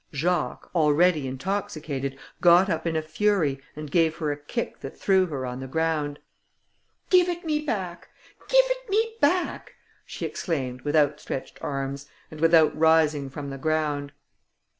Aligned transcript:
Jacques, 0.15 0.67
already 0.73 1.27
intoxicated, 1.27 2.17
got 2.41 2.71
up 2.71 2.87
in 2.87 2.95
a 2.95 3.03
fury, 3.03 3.61
and 3.75 3.91
gave 3.91 4.17
her 4.17 4.31
a 4.31 4.35
kick 4.35 4.79
that 4.79 4.97
threw 4.97 5.27
her 5.27 5.45
on 5.45 5.59
the 5.59 5.67
ground. 5.67 6.17
"Give 7.11 7.29
it 7.29 7.45
me 7.45 7.63
back! 7.63 8.09
give 8.49 8.65
it 8.65 8.89
me 8.89 9.15
back!" 9.21 9.75
she 10.03 10.25
exclaimed, 10.25 10.81
with 10.81 10.95
outstretched 10.95 11.59
arms, 11.61 12.09
and 12.31 12.41
without 12.41 12.75
rising 12.75 13.29
from 13.29 13.51
the 13.51 13.59
ground. 13.59 14.11